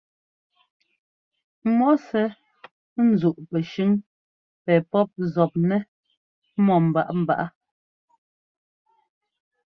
Mɔ 1.77 1.89
sɛ́ 2.07 2.35
ńzúꞌ 3.09 3.39
pɛshʉ́ŋ 3.49 3.91
pɛ 4.63 4.73
pɔ́p 4.89 5.09
zɔpnɛ́ 5.33 5.81
mɔ́ 6.65 6.77
mbaꞌámbaꞌá. 6.87 7.47